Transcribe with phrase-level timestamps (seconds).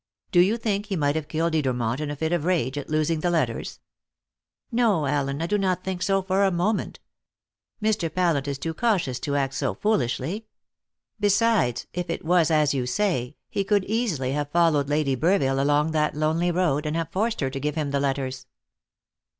[0.31, 3.19] Do you think he might have killed Edermont in a fit of rage at losing
[3.19, 3.79] the letters?"
[4.71, 6.99] "No, Allen, I do not think so for a moment.
[7.83, 8.11] Mr.
[8.11, 10.47] Pallant is too cautious to act so foolishly.
[11.19, 15.91] Besides, if it was as you say, he could easily have followed Lady Burville along
[15.91, 18.47] that lonely road, and have forced her to give him the letters.